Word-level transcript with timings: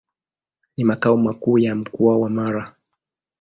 Ni 0.77 0.83
makao 0.83 1.17
makuu 1.17 1.57
ya 1.59 1.75
Mkoa 1.75 2.17
wa 2.17 2.29
Mara. 2.29 2.75